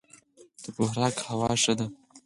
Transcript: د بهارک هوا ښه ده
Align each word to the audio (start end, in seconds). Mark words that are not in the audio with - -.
د 0.63 0.65
بهارک 0.75 1.15
هوا 1.27 1.51
ښه 1.63 1.73
ده 1.79 1.85